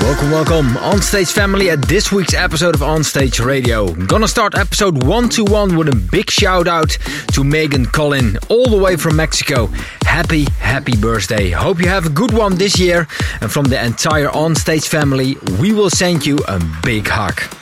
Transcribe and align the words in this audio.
Welcome, 0.00 0.30
welcome, 0.30 0.66
Onstage 0.76 1.30
family, 1.30 1.70
at 1.70 1.82
this 1.82 2.10
week's 2.10 2.34
episode 2.34 2.74
of 2.74 2.80
Onstage 2.80 3.44
Radio. 3.44 3.88
I'm 3.88 4.06
gonna 4.06 4.26
start 4.26 4.54
episode 4.56 5.04
121 5.04 5.76
with 5.76 5.88
a 5.88 6.08
big 6.10 6.30
shout 6.30 6.66
out 6.66 6.90
to 7.32 7.44
Megan 7.44 7.84
Collin, 7.86 8.38
all 8.48 8.66
the 8.66 8.78
way 8.78 8.96
from 8.96 9.16
Mexico. 9.16 9.66
Happy, 10.02 10.44
happy 10.58 10.96
birthday. 10.96 11.50
Hope 11.50 11.80
you 11.80 11.88
have 11.88 12.06
a 12.06 12.10
good 12.10 12.32
one 12.32 12.56
this 12.56 12.78
year. 12.78 13.06
And 13.40 13.52
from 13.52 13.66
the 13.66 13.82
entire 13.84 14.28
Onstage 14.28 14.88
family, 14.88 15.36
we 15.60 15.72
will 15.72 15.90
send 15.90 16.24
you 16.26 16.38
a 16.48 16.60
big 16.82 17.06
hug. 17.06 17.59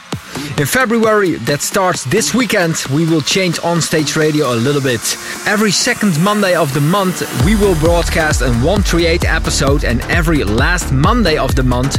In 0.58 0.66
February, 0.66 1.36
that 1.46 1.62
starts 1.62 2.04
this 2.04 2.34
weekend, 2.34 2.84
we 2.92 3.06
will 3.06 3.20
change 3.20 3.58
on-stage 3.60 4.16
radio 4.16 4.52
a 4.52 4.56
little 4.56 4.80
bit. 4.80 5.00
Every 5.46 5.70
second 5.70 6.18
Monday 6.20 6.54
of 6.54 6.72
the 6.74 6.80
month, 6.80 7.22
we 7.44 7.54
will 7.54 7.74
broadcast 7.76 8.42
a 8.42 8.50
138 8.50 9.24
episode, 9.24 9.84
and 9.84 10.00
every 10.02 10.44
last 10.44 10.92
Monday 10.92 11.36
of 11.36 11.54
the 11.54 11.62
month, 11.62 11.98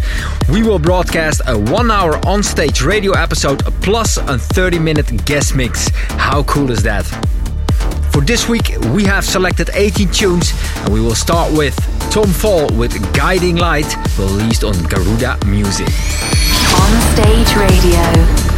we 0.49 0.63
will 0.63 0.79
broadcast 0.79 1.41
a 1.47 1.57
one-hour 1.57 2.25
on-stage 2.25 2.81
radio 2.81 3.13
episode 3.13 3.63
plus 3.81 4.17
a 4.17 4.37
30-minute 4.37 5.25
guest 5.25 5.55
mix. 5.55 5.89
How 6.09 6.43
cool 6.43 6.71
is 6.71 6.83
that? 6.83 7.38
For 8.11 8.21
this 8.21 8.49
week, 8.49 8.75
we 8.93 9.03
have 9.05 9.23
selected 9.23 9.69
18 9.73 10.09
tunes, 10.09 10.53
and 10.77 10.93
we 10.93 11.01
will 11.01 11.15
start 11.15 11.51
with 11.53 11.75
Tom 12.11 12.27
Fall 12.27 12.67
with 12.75 13.13
Guiding 13.13 13.57
Light, 13.57 13.95
released 14.17 14.63
on 14.63 14.73
Garuda 14.83 15.37
Music. 15.45 15.87
On 15.87 17.01
Stage 17.13 17.55
Radio. 17.55 18.48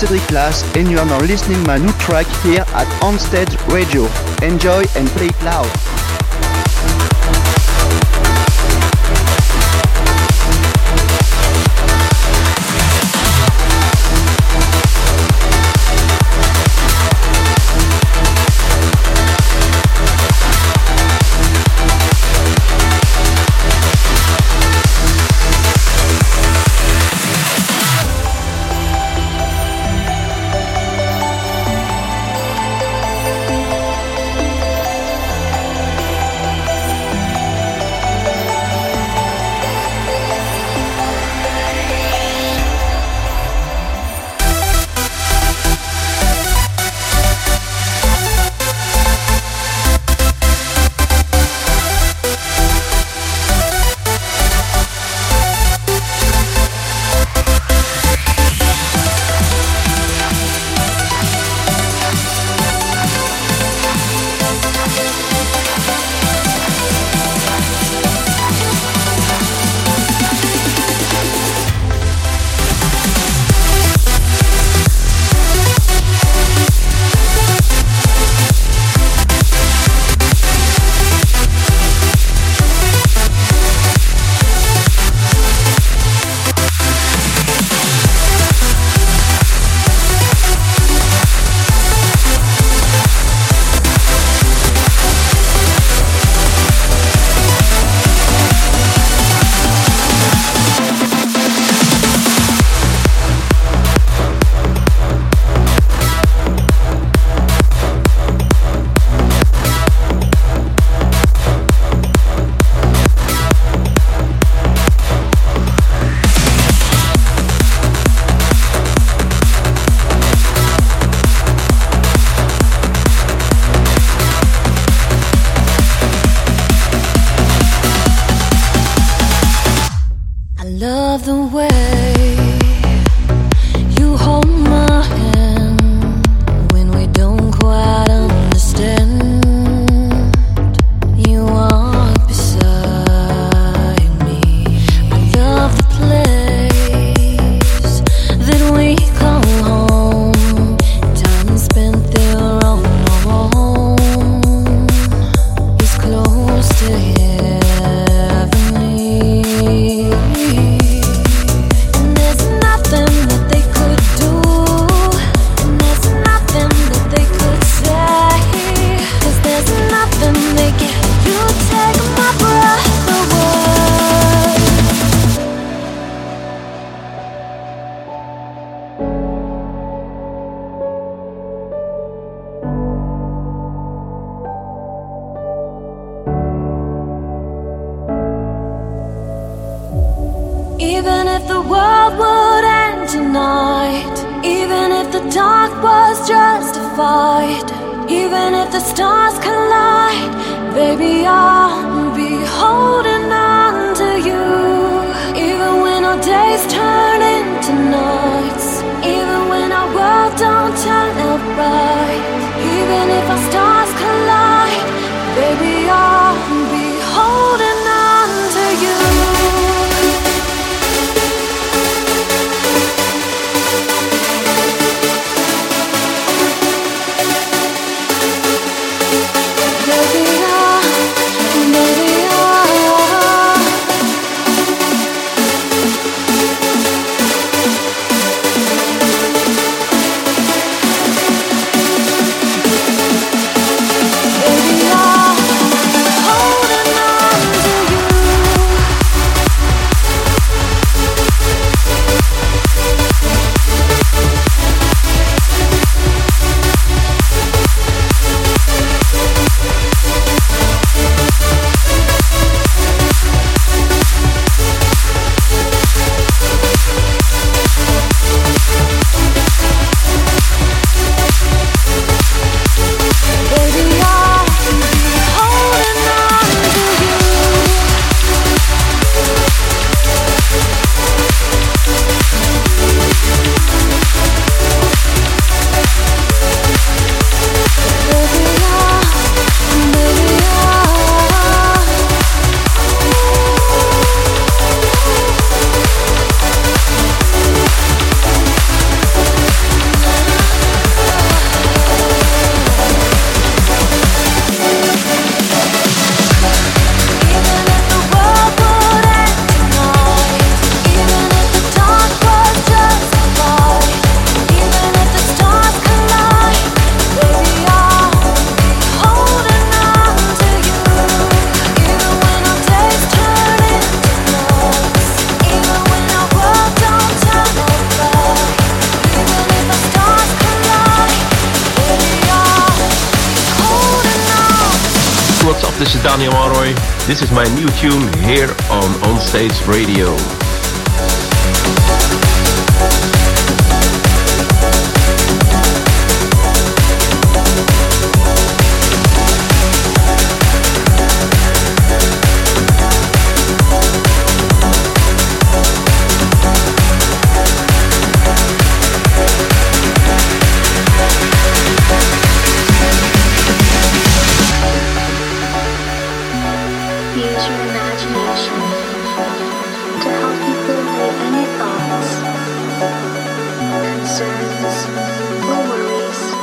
Cedric 0.00 0.30
Lass 0.30 0.62
and 0.76 0.90
you 0.90 0.98
are 0.98 1.04
now 1.04 1.20
listening 1.20 1.62
my 1.64 1.76
new 1.76 1.92
track 1.98 2.26
here 2.42 2.64
at 2.68 2.86
Onstage 3.02 3.54
Radio. 3.70 4.08
Enjoy 4.42 4.82
and 4.96 5.06
play 5.08 5.26
it 5.26 5.42
loud. 5.42 5.99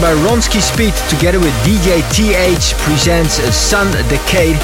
By 0.00 0.14
Ronski 0.14 0.60
Speed 0.62 0.94
together 1.08 1.40
with 1.40 1.52
DJ 1.66 2.06
TH 2.14 2.78
presents 2.78 3.34
Sun 3.54 3.90
Decade 4.08 4.56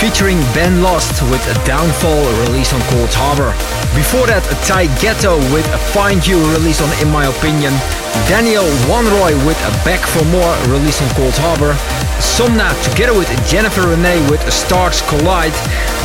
featuring 0.00 0.40
Ben 0.54 0.80
Lost 0.80 1.20
with 1.28 1.44
a 1.44 1.54
Downfall 1.66 2.24
released 2.48 2.72
on 2.72 2.80
Coldharbour. 2.88 3.52
Before 3.92 4.24
that, 4.26 4.40
Ty 4.64 4.86
Ghetto 4.96 5.36
with 5.52 5.66
a 5.74 5.78
Find 5.92 6.24
You 6.24 6.40
released 6.56 6.80
on 6.80 6.88
In 7.02 7.12
My 7.12 7.26
Opinion. 7.26 7.76
Daniel 8.30 8.64
Wanrooy 8.88 9.36
with 9.44 9.60
a 9.68 9.72
Back 9.84 10.00
for 10.08 10.24
More 10.32 10.54
released 10.72 11.02
on 11.02 11.08
Coldharbour. 11.20 11.76
Somna 12.22 12.72
together 12.88 13.12
with 13.12 13.28
Jennifer 13.46 13.88
Renee 13.88 14.24
with 14.30 14.40
Stars 14.52 15.02
Collide 15.02 15.52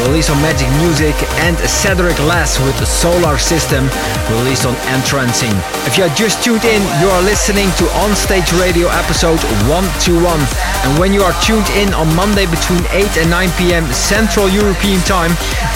released 0.02 0.30
on 0.30 0.38
Magik 0.42 0.70
Muzik 0.82 1.16
and 1.46 1.58
Cedric 1.70 2.18
Lass 2.26 2.60
with 2.60 2.76
Solar 2.88 3.38
System 3.38 3.86
released 4.40 4.66
on 4.66 4.76
Entrancing. 4.90 5.54
If 5.86 5.98
you 5.98 6.04
are 6.04 6.16
just 6.16 6.44
tuned 6.44 6.66
in, 6.66 6.82
you 7.00 7.08
are 7.08 7.22
listening 7.22 7.70
to 7.78 7.86
Onstage 8.02 8.50
Radio 8.60 8.88
episode 8.90 9.40
121 9.70 10.40
and 10.84 11.00
when 11.00 11.14
you 11.14 11.22
are 11.22 11.36
tuned 11.42 11.68
in 11.78 11.94
on 11.94 12.10
Monday 12.16 12.46
between 12.46 12.82
8 12.90 13.18
and 13.22 13.30
9 13.30 13.50
pm 13.58 13.86
Central 13.94 14.50
European 14.50 15.00
Time 15.02 15.32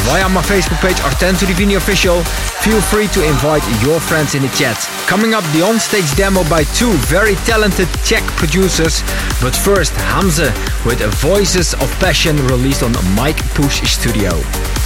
via 0.10 0.28
my 0.30 0.42
Facebook 0.42 0.82
page 0.82 0.98
Artento 1.06 1.46
Divini 1.46 1.78
Official, 1.78 2.24
feel 2.64 2.82
free 2.82 3.08
to 3.10 3.24
invite 3.24 3.64
your 3.84 4.00
friends 4.00 4.36
in 4.36 4.42
the 4.42 4.50
chat. 4.58 4.78
Coming 5.06 5.34
up 5.34 5.44
the 5.54 5.62
onstage 5.62 6.16
demo 6.16 6.44
by 6.50 6.64
two 6.76 6.92
very 7.08 7.36
talented 7.46 7.88
Czech 8.04 8.24
producers, 8.36 9.04
but 9.42 9.56
first 9.56 9.94
Hamze 9.94 10.50
with 10.86 11.00
Voices 11.22 11.74
of 11.76 11.90
Passion 12.00 12.36
released 12.48 12.84
on 12.84 12.94
Mike 13.16 13.40
Push 13.54 13.84
Studio. 13.88 14.07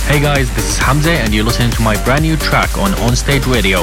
Hey 0.07 0.19
guys, 0.19 0.53
this 0.55 0.65
is 0.65 0.77
Hamze 0.79 1.07
and 1.07 1.33
you're 1.33 1.43
listening 1.43 1.71
to 1.71 1.81
my 1.81 2.01
brand 2.03 2.23
new 2.23 2.35
track 2.37 2.77
on 2.77 2.91
Onstage 2.91 3.51
Radio. 3.51 3.79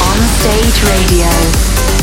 Onstage 0.00 0.84
Radio. 0.88 1.97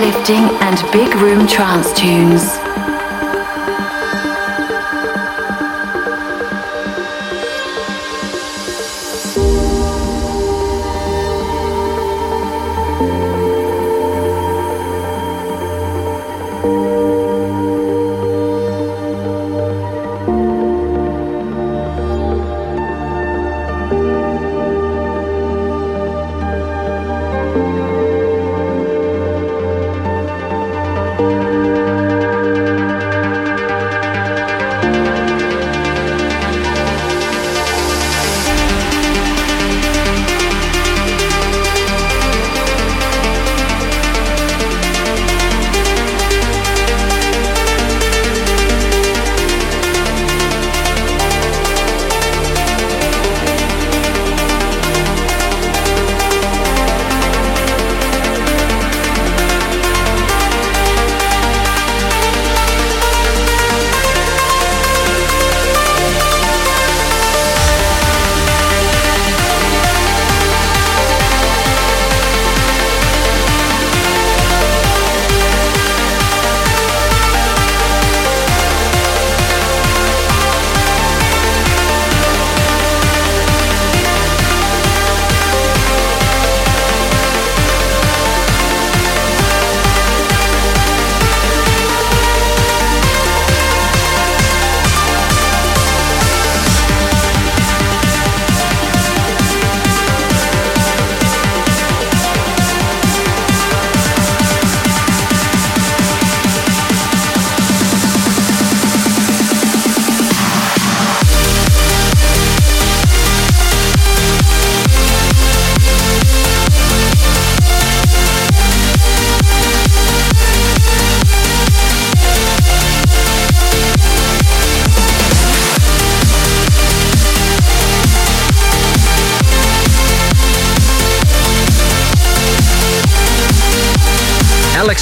Uplifting, 0.00 0.44
and 0.62 0.92
big 0.92 1.14
room 1.16 1.46
trance 1.46 1.92
tunes. 1.92 2.79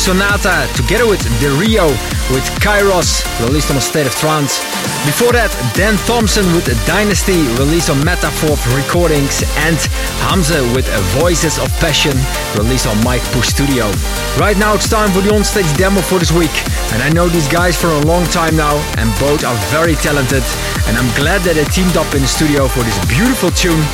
Sonata 0.08 0.66
together 0.72 1.06
with 1.06 1.20
De 1.38 1.50
Rio 1.60 1.84
with 2.32 2.48
Kairos 2.64 3.20
released 3.44 3.70
on 3.70 3.78
State 3.78 4.06
of 4.06 4.14
Trance. 4.16 4.56
Before 5.04 5.36
that, 5.36 5.52
Dan 5.76 6.00
Thompson 6.08 6.48
with 6.56 6.64
Dynasty 6.88 7.44
released 7.60 7.92
on 7.92 8.00
Metaphor 8.00 8.56
Recordings 8.72 9.44
and 9.68 9.76
Hamza 10.24 10.64
with 10.72 10.88
Voices 11.20 11.60
of 11.60 11.68
Passion 11.76 12.16
released 12.56 12.88
on 12.88 12.96
Mike 13.04 13.20
Push 13.36 13.52
Studio. 13.52 13.92
Right 14.40 14.56
now 14.56 14.72
it's 14.72 14.88
time 14.88 15.12
for 15.12 15.20
the 15.20 15.28
onstage 15.28 15.68
demo 15.76 16.00
for 16.00 16.16
this 16.16 16.32
week 16.32 16.56
and 16.96 17.04
I 17.04 17.12
know 17.12 17.28
these 17.28 17.48
guys 17.48 17.76
for 17.76 17.92
a 17.92 18.00
long 18.08 18.24
time 18.32 18.56
now 18.56 18.80
and 18.96 19.12
both 19.20 19.44
are 19.44 19.60
very 19.68 19.92
talented 19.92 20.40
and 20.88 20.96
I'm 20.96 21.12
glad 21.20 21.44
that 21.44 21.60
they 21.60 21.68
teamed 21.68 22.00
up 22.00 22.08
in 22.16 22.24
the 22.24 22.32
studio 22.32 22.64
for 22.64 22.80
this 22.80 22.96
beautiful 23.12 23.52
tune 23.52 23.84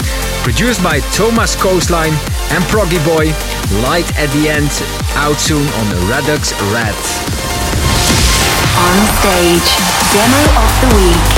produced 0.47 0.79
by 0.79 1.01
Thomas 1.11 1.57
Coastline 1.57 2.15
and 2.55 2.63
Proggy 2.71 3.03
Boy. 3.03 3.35
Light 3.83 4.07
at 4.15 4.31
the 4.37 4.47
end, 4.47 4.71
out 5.17 5.41
soon 5.41 5.67
on 5.67 5.89
the 5.89 5.97
Redux 6.07 6.53
Red. 6.73 6.95
On 8.77 8.99
stage, 9.19 9.69
demo 10.13 10.43
of 10.61 10.71
the 10.81 10.97
week. 10.97 11.34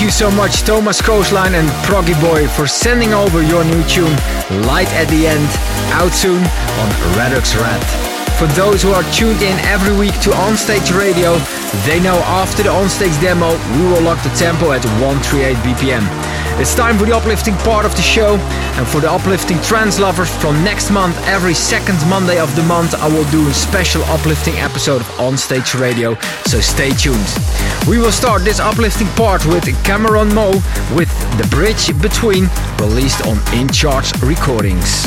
You 0.00 0.10
so 0.10 0.30
much, 0.30 0.62
Thomas 0.62 1.02
Coastline 1.02 1.54
and 1.54 1.68
Proggy 1.84 2.18
Boy, 2.18 2.48
for 2.48 2.66
sending 2.66 3.12
over 3.12 3.42
your 3.42 3.64
new 3.64 3.84
tune, 3.84 4.16
Light 4.64 4.88
at 4.94 5.08
the 5.08 5.26
End, 5.26 5.44
out 5.92 6.12
soon 6.12 6.38
on 6.38 6.88
Redux 7.18 7.54
Red. 7.54 7.82
For 8.38 8.46
those 8.56 8.82
who 8.82 8.92
are 8.92 9.02
tuned 9.12 9.42
in 9.42 9.58
every 9.66 9.94
week 9.94 10.18
to 10.20 10.30
Onstage 10.30 10.96
Radio, 10.96 11.36
they 11.84 12.00
know 12.00 12.16
after 12.24 12.62
the 12.62 12.70
onstage 12.70 13.20
demo, 13.20 13.50
we 13.76 13.84
will 13.84 14.00
lock 14.00 14.22
the 14.22 14.30
tempo 14.30 14.72
at 14.72 14.82
138 15.04 15.54
BPM. 15.56 16.43
It's 16.56 16.72
time 16.72 16.96
for 16.96 17.04
the 17.04 17.16
uplifting 17.16 17.54
part 17.58 17.84
of 17.84 17.96
the 17.96 18.02
show. 18.02 18.36
And 18.76 18.86
for 18.86 19.00
the 19.00 19.10
uplifting 19.10 19.60
trance 19.62 19.98
lovers, 19.98 20.30
from 20.36 20.62
next 20.62 20.90
month, 20.90 21.16
every 21.26 21.52
second 21.52 21.98
Monday 22.08 22.38
of 22.38 22.54
the 22.54 22.62
month, 22.62 22.94
I 22.94 23.08
will 23.08 23.28
do 23.30 23.48
a 23.48 23.52
special 23.52 24.02
uplifting 24.04 24.54
episode 24.56 25.00
of 25.00 25.20
On 25.20 25.36
Stage 25.36 25.74
Radio. 25.74 26.14
So 26.46 26.60
stay 26.60 26.90
tuned. 26.90 27.26
We 27.88 27.98
will 27.98 28.12
start 28.12 28.42
this 28.44 28.60
uplifting 28.60 29.08
part 29.08 29.44
with 29.46 29.66
Cameron 29.84 30.32
Moe 30.32 30.62
with 30.94 31.10
The 31.38 31.46
Bridge 31.50 31.86
Between, 32.00 32.48
released 32.78 33.26
on 33.26 33.36
In 33.52 33.68
Charge 33.68 34.12
Recordings. 34.22 35.06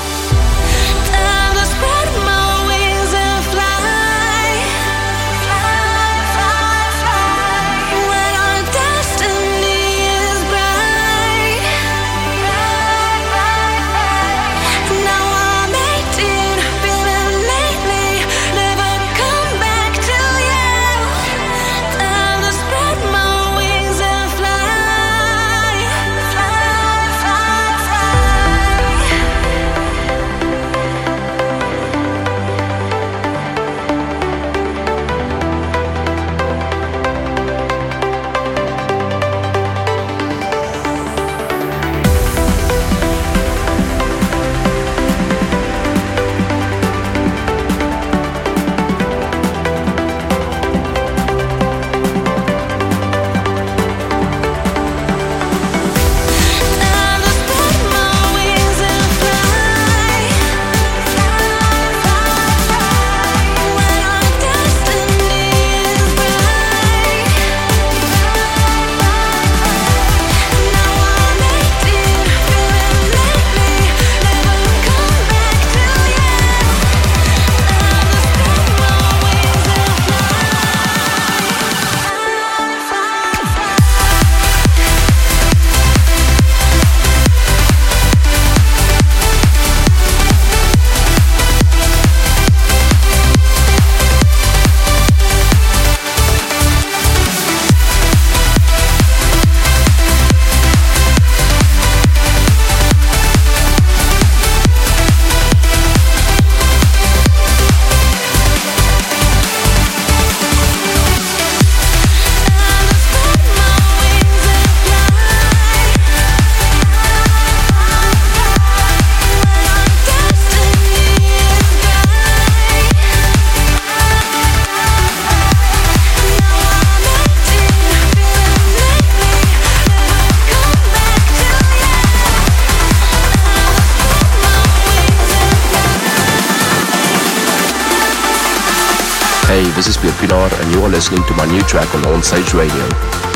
Track 141.71 141.95
on 141.95 142.01
Onstage 142.01 142.53
Radio. 142.53 143.30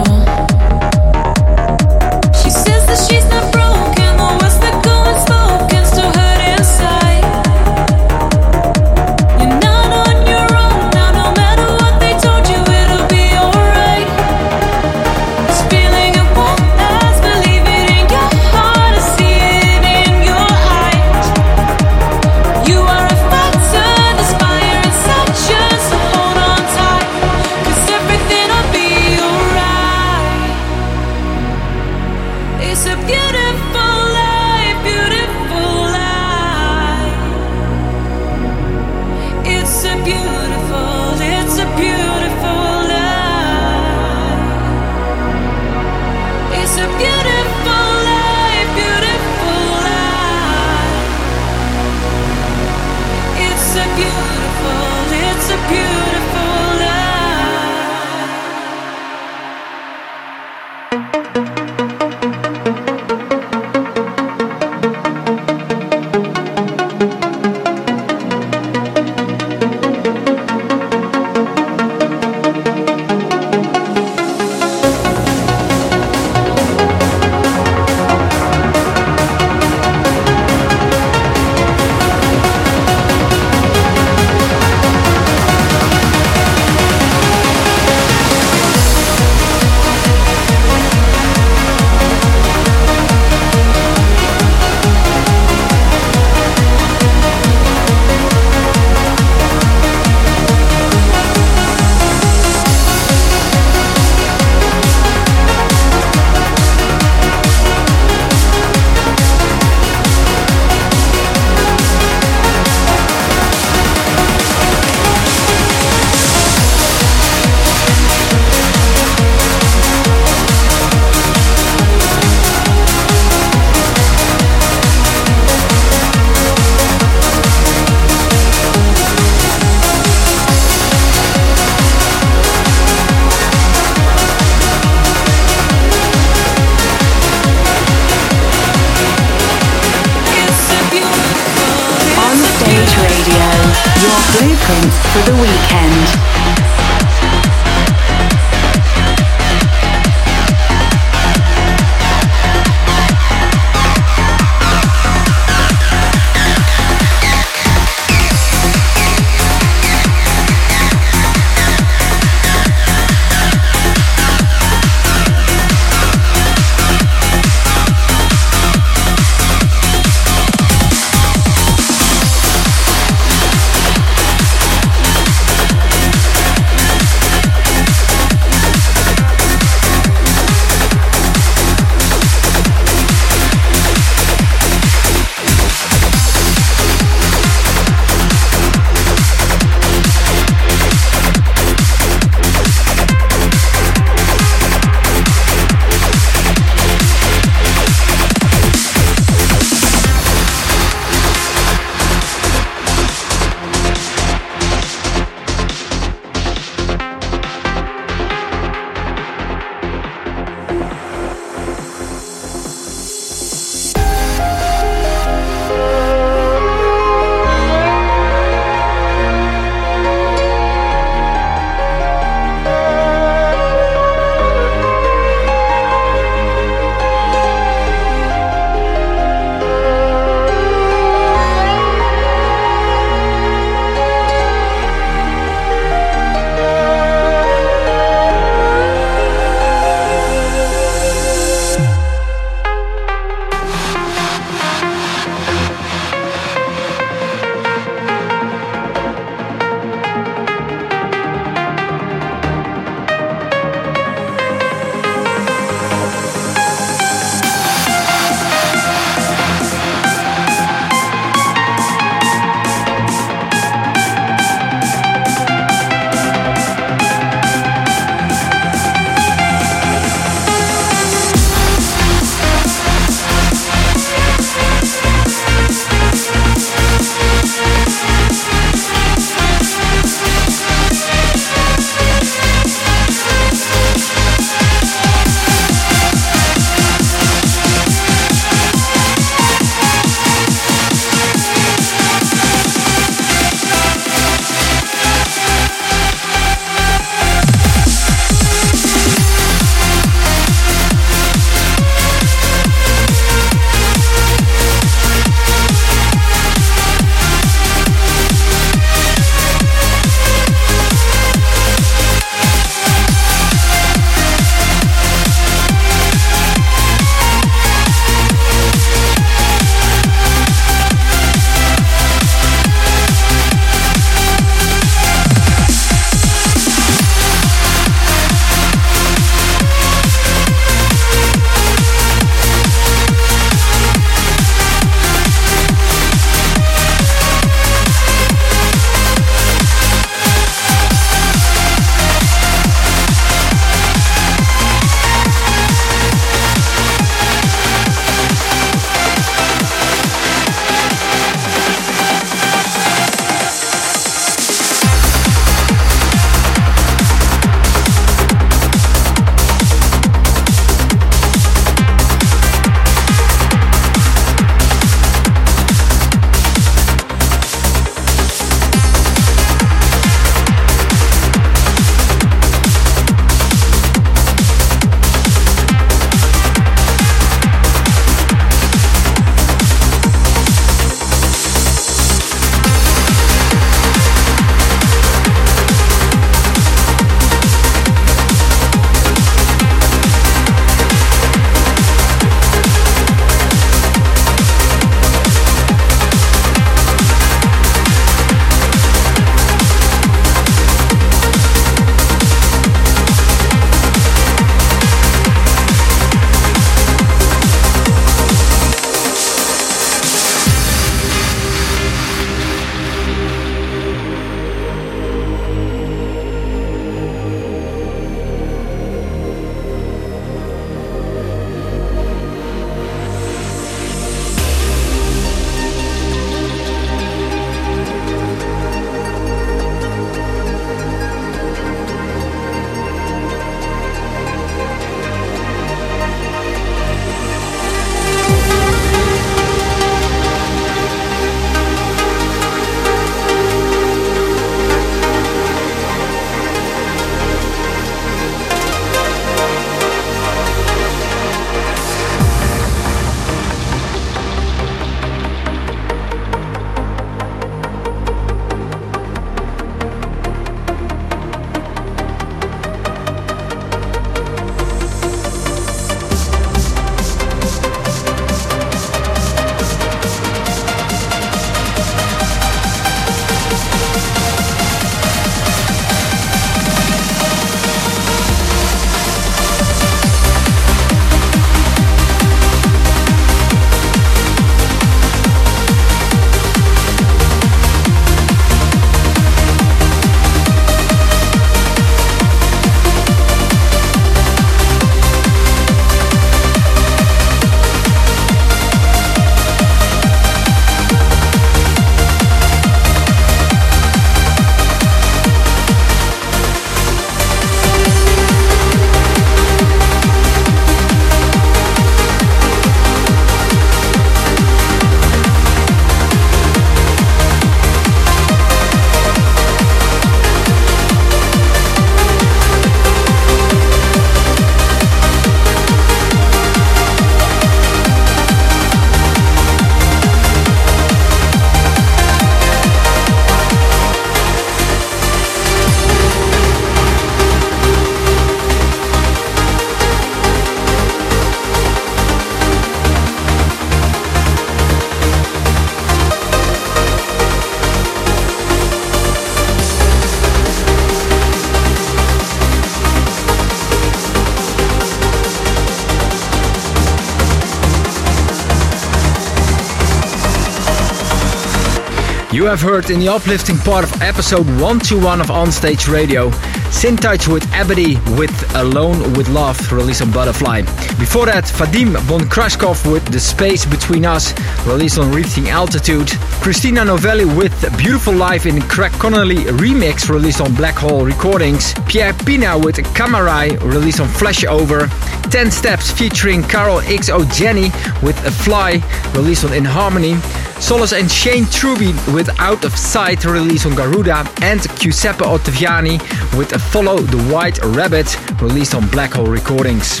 You 562.34 562.46
have 562.46 562.60
heard 562.60 562.90
in 562.90 562.98
the 562.98 563.06
uplifting 563.06 563.58
part 563.58 563.84
of 563.84 564.02
episode 564.02 564.44
121 564.58 565.20
of 565.20 565.28
Onstage 565.28 565.88
Radio, 565.88 566.32
Sin 566.72 566.96
with 567.32 567.48
Ebony 567.52 567.94
with 568.18 568.56
Alone 568.56 569.12
with 569.12 569.28
Love, 569.28 569.70
released 569.70 570.02
on 570.02 570.10
Butterfly. 570.10 570.62
Before 570.98 571.26
that, 571.26 571.44
Vadim 571.44 571.94
Bonkrashkov 572.08 572.90
with 572.90 573.04
The 573.04 573.20
Space 573.20 573.64
Between 573.64 574.04
Us, 574.04 574.34
released 574.66 574.98
on 574.98 575.12
Reaching 575.12 575.48
Altitude. 575.48 576.10
Christina 576.42 576.84
Novelli 576.84 577.24
with 577.24 577.54
Beautiful 577.78 578.14
Life 578.14 578.46
in 578.46 578.60
Craig 578.62 578.90
Connelly 578.94 579.44
remix, 579.62 580.08
released 580.08 580.40
on 580.40 580.56
Black 580.56 580.74
Hole 580.74 581.04
Recordings. 581.04 581.72
Pierre 581.86 582.14
Pienaar 582.14 582.64
with 582.64 582.78
Kamarai, 582.96 583.62
released 583.62 584.00
on 584.00 584.08
Flashover. 584.08 584.90
10 585.30 585.52
Steps 585.52 585.92
featuring 585.92 586.42
Carol 586.42 586.80
XO 586.80 587.32
Jenny 587.32 587.70
with 588.04 588.18
A 588.26 588.32
Fly, 588.32 588.82
released 589.14 589.44
on 589.44 589.52
In 589.52 589.64
Harmony. 589.64 590.16
Solace 590.64 590.94
and 590.94 591.12
Shane 591.12 591.44
Truby 591.44 591.92
with 592.14 592.30
Out 592.40 592.64
of 592.64 592.74
Sight, 592.74 593.26
released 593.26 593.66
on 593.66 593.74
Garuda. 593.74 594.26
And 594.40 594.62
Giuseppe 594.80 595.22
Ottaviani 595.22 596.00
with 596.38 596.58
Follow 596.72 597.00
the 597.00 597.22
White 597.24 597.58
Rabbit, 597.62 598.16
released 598.40 598.74
on 598.74 598.88
Black 598.88 599.12
Hole 599.12 599.26
Recordings. 599.26 600.00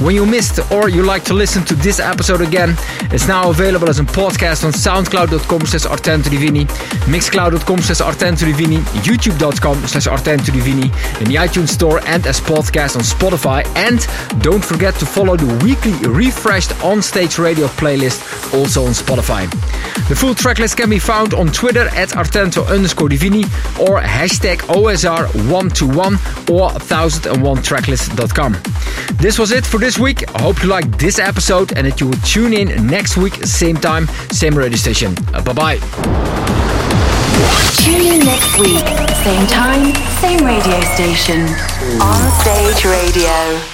When 0.00 0.14
you 0.14 0.26
missed 0.26 0.58
or 0.72 0.88
you 0.88 1.02
like 1.04 1.24
to 1.24 1.34
listen 1.34 1.64
to 1.66 1.74
this 1.74 2.00
episode 2.00 2.40
again, 2.40 2.76
it's 3.12 3.28
now 3.28 3.50
available 3.50 3.88
as 3.88 4.00
a 4.00 4.02
podcast 4.02 4.64
on 4.64 4.72
soundcloud.com 4.72 5.66
slash 5.66 5.84
artentodivini, 5.84 6.66
mixcloud.com 7.06 7.78
slash 7.80 8.00
artentodivini, 8.00 8.78
youtube.com 9.04 9.86
slash 9.86 10.06
artentodivini, 10.06 10.84
in 11.20 11.28
the 11.28 11.36
iTunes 11.36 11.68
Store 11.68 12.00
and 12.06 12.26
as 12.26 12.40
podcast 12.40 12.96
on 12.96 13.02
Spotify. 13.02 13.64
And 13.76 14.06
don't 14.42 14.64
forget 14.64 14.94
to 14.96 15.06
follow 15.06 15.36
the 15.36 15.64
weekly 15.64 15.92
refreshed 16.08 16.72
on-stage 16.82 17.38
radio 17.38 17.66
playlist 17.68 18.52
also 18.52 18.84
on 18.84 18.92
Spotify. 18.92 19.48
The 20.08 20.16
full 20.16 20.34
tracklist 20.34 20.76
can 20.76 20.90
be 20.90 20.98
found 20.98 21.34
on 21.34 21.46
Twitter 21.48 21.88
at 21.94 22.10
artento 22.10 22.66
underscore 22.66 23.08
divini 23.08 23.44
or 23.80 24.00
hashtag 24.00 24.58
OSR121 24.58 26.50
or 26.50 26.70
1001tracklist.com. 26.70 28.56
This 29.16 29.38
was 29.38 29.52
it 29.52 29.64
for 29.64 29.78
this 29.84 29.98
week. 29.98 30.24
I 30.34 30.40
hope 30.40 30.62
you 30.62 30.70
liked 30.70 30.98
this 30.98 31.18
episode 31.18 31.76
and 31.76 31.86
that 31.86 32.00
you 32.00 32.06
will 32.06 32.20
tune 32.24 32.54
in 32.54 32.86
next 32.86 33.18
week, 33.18 33.34
same 33.44 33.76
time, 33.76 34.06
same 34.30 34.56
radio 34.56 34.78
station. 34.78 35.14
Uh, 35.34 35.42
bye 35.42 35.52
bye. 35.52 35.76
Tune 37.84 38.00
in 38.00 38.24
next 38.24 38.58
week, 38.58 38.86
same 39.20 39.46
time, 39.46 39.94
same 40.22 40.42
radio 40.42 40.80
station. 40.96 41.42
On 42.00 42.22
Stage 42.40 42.86
Radio. 42.86 43.73